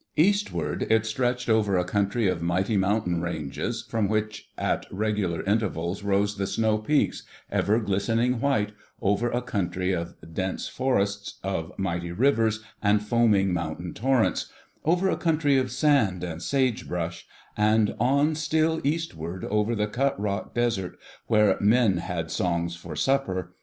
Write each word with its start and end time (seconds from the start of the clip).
Eastward 0.15 0.87
it 0.89 1.05
stretched 1.05 1.47
over 1.47 1.77
a 1.77 1.83
country 1.85 2.27
of 2.27 2.41
mighty 2.41 2.75
mountain 2.75 3.21
ranges 3.21 3.83
from 3.87 4.07
which 4.07 4.49
at 4.57 4.87
regular 4.89 5.43
intervals 5.43 6.01
rose 6.01 6.37
the 6.37 6.47
snow 6.47 6.79
peaks, 6.79 7.21
ever 7.51 7.79
glistening 7.79 8.39
white, 8.39 8.71
over 8.99 9.29
a 9.29 9.43
country 9.43 9.91
of 9.93 10.15
dense 10.33 10.67
forests, 10.67 11.39
of 11.43 11.71
mighty 11.77 12.11
rivers 12.11 12.61
and 12.81 13.03
foaming 13.03 13.53
mountain 13.53 13.93
torrents, 13.93 14.51
over 14.83 15.07
a 15.07 15.15
country 15.15 15.55
of 15.59 15.71
sand 15.71 16.23
and 16.23 16.41
sagebrush, 16.41 17.27
and 17.55 17.93
on 17.99 18.33
still 18.33 18.81
eastward 18.83 19.45
over 19.51 19.75
the 19.75 19.85
cut 19.85 20.19
rock 20.19 20.55
desert 20.55 20.97
where 21.27 21.57
"men 21.61 21.97
had 21.97 22.31
songs 22.31 22.75
for 22.75 22.95
^^ijppjsr*?' 22.95 23.49